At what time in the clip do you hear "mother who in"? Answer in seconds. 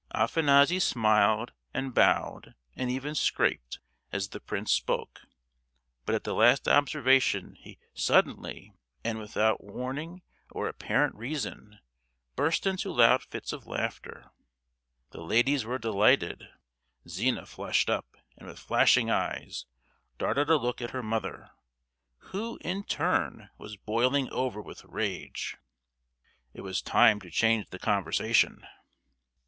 21.03-22.77